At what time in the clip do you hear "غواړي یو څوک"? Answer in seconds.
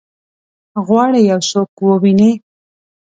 0.85-1.69